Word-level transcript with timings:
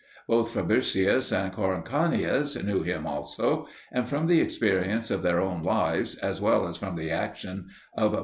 Both 0.27 0.55
Fabricius 0.55 1.31
and 1.31 1.53
Coruncanius 1.53 2.55
knew 2.65 2.81
him 2.81 3.05
also, 3.05 3.67
and 3.91 4.09
from 4.09 4.25
the 4.25 4.41
experience 4.41 5.11
of 5.11 5.21
their 5.21 5.39
own 5.39 5.61
lives, 5.61 6.15
as 6.15 6.41
well 6.41 6.67
as 6.67 6.75
from 6.77 6.95
the 6.95 7.11
action 7.11 7.67
of 7.95 8.13
P. 8.13 8.19